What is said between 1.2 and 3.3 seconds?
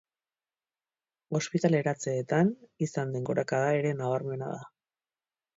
Ospitaleratzeetan izan den